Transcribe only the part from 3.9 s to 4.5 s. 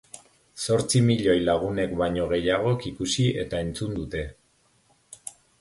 dute.